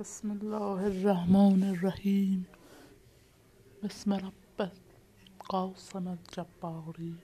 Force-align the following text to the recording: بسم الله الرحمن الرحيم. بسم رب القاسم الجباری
بسم 0.00 0.30
الله 0.30 0.86
الرحمن 0.86 1.62
الرحيم. 1.74 2.44
بسم 3.84 4.12
رب 4.12 4.60
القاسم 4.60 6.08
الجباری 6.08 7.14